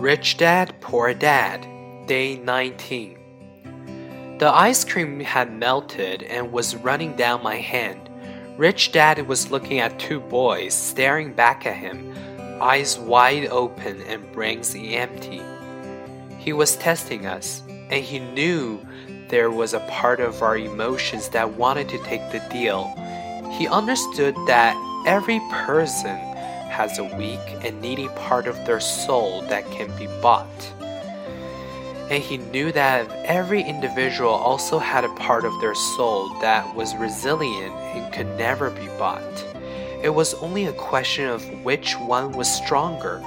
[0.00, 1.66] Rich Dad, Poor Dad,
[2.06, 4.38] Day 19.
[4.38, 8.10] The ice cream had melted and was running down my hand.
[8.58, 12.14] Rich Dad was looking at two boys staring back at him,
[12.60, 15.42] eyes wide open and brains empty.
[16.38, 18.84] He was testing us, and he knew
[19.28, 22.92] there was a part of our emotions that wanted to take the deal.
[23.52, 24.76] He understood that
[25.06, 26.33] every person
[26.74, 30.72] has a weak and needy part of their soul that can be bought.
[32.10, 36.96] And he knew that every individual also had a part of their soul that was
[36.96, 39.46] resilient and could never be bought.
[40.02, 43.22] It was only a question of which one was stronger.